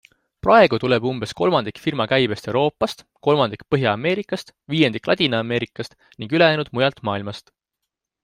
Praegu 0.45 0.77
tuleb 0.83 1.03
umbes 1.09 1.33
kolmandik 1.39 1.81
firma 1.81 2.05
käibest 2.13 2.47
Euroopast, 2.53 3.03
kolmandik 3.27 3.65
Põhja-Ameerikast, 3.75 4.49
viiendik 4.75 5.09
Ladina-Ameerikast 5.11 5.95
ning 6.23 6.35
ülejäänud 6.39 6.73
mujalt 6.79 7.05
maailmast. 7.11 7.55